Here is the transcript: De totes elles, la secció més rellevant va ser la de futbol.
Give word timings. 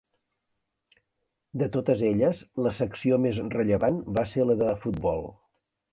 De 1.63 1.67
totes 1.75 2.01
elles, 2.09 2.41
la 2.69 2.73
secció 2.79 3.19
més 3.27 3.43
rellevant 3.57 4.03
va 4.19 4.25
ser 4.35 4.51
la 4.53 4.57
de 4.63 4.73
futbol. 4.87 5.27